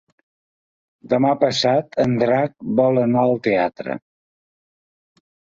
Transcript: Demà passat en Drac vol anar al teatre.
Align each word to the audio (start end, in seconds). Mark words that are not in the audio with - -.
Demà 1.11 1.33
passat 1.43 1.99
en 2.05 2.17
Drac 2.23 2.55
vol 2.81 2.99
anar 3.05 3.27
al 3.27 3.39
teatre. 3.49 3.99